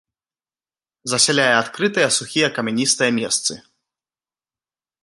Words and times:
Засяляе 1.13 1.53
адкрытыя 1.57 2.09
сухія 2.17 2.47
камяністыя 2.57 3.11
месцы. 3.21 3.63